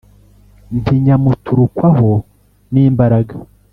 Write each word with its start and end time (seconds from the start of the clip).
Nti 0.77 0.93
Nyamuturukwaho 1.03 2.09
n’imbaraga 2.73 3.33